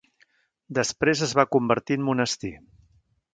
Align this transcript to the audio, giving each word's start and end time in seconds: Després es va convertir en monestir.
Després 0.77 1.21
es 1.27 1.35
va 1.41 1.45
convertir 1.57 1.99
en 2.01 2.05
monestir. 2.09 2.53